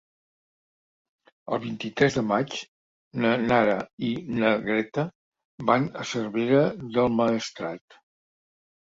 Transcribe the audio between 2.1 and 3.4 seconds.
de maig na